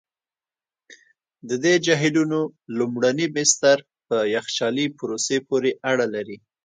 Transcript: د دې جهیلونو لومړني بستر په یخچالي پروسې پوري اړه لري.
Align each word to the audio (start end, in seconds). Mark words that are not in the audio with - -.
د 1.49 1.51
دې 1.63 1.73
جهیلونو 1.85 2.39
لومړني 2.77 3.27
بستر 3.35 3.77
په 4.07 4.17
یخچالي 4.35 4.85
پروسې 4.97 5.37
پوري 5.47 5.71
اړه 5.91 6.05
لري. 6.15 6.37